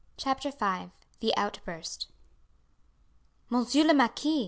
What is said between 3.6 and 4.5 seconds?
le Marquis," M.